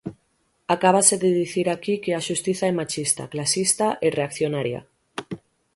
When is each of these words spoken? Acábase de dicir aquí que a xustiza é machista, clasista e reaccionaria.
Acábase 0.75 1.15
de 1.23 1.29
dicir 1.41 1.65
aquí 1.69 1.95
que 2.03 2.11
a 2.13 2.25
xustiza 2.27 2.65
é 2.71 2.73
machista, 2.81 3.23
clasista 3.33 3.87
e 4.05 4.07
reaccionaria. 4.17 4.81